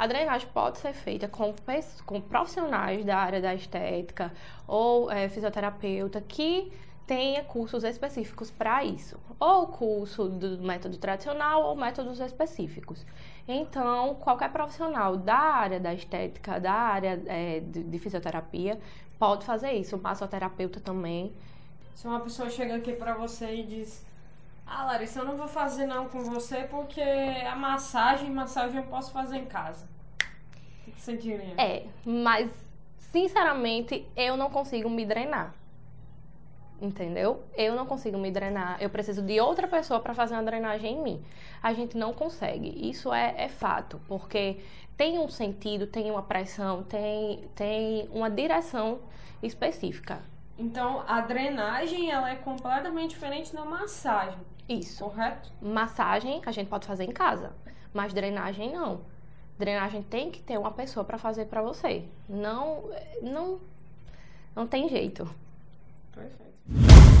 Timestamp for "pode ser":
0.48-0.94